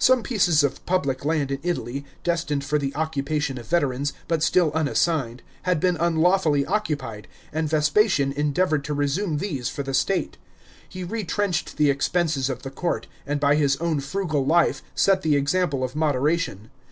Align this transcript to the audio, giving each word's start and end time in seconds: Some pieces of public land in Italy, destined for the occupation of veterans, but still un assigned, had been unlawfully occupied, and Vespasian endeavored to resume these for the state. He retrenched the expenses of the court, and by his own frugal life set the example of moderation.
Some 0.00 0.24
pieces 0.24 0.64
of 0.64 0.84
public 0.84 1.24
land 1.24 1.52
in 1.52 1.60
Italy, 1.62 2.04
destined 2.24 2.64
for 2.64 2.76
the 2.76 2.92
occupation 2.96 3.56
of 3.56 3.68
veterans, 3.68 4.12
but 4.26 4.42
still 4.42 4.72
un 4.74 4.88
assigned, 4.88 5.44
had 5.62 5.78
been 5.78 5.96
unlawfully 5.98 6.66
occupied, 6.66 7.28
and 7.52 7.68
Vespasian 7.68 8.32
endeavored 8.32 8.82
to 8.82 8.94
resume 8.94 9.38
these 9.38 9.68
for 9.68 9.84
the 9.84 9.94
state. 9.94 10.38
He 10.88 11.04
retrenched 11.04 11.76
the 11.76 11.88
expenses 11.88 12.50
of 12.50 12.62
the 12.64 12.70
court, 12.72 13.06
and 13.24 13.38
by 13.38 13.54
his 13.54 13.76
own 13.76 14.00
frugal 14.00 14.44
life 14.44 14.82
set 14.96 15.22
the 15.22 15.36
example 15.36 15.84
of 15.84 15.94
moderation. 15.94 16.72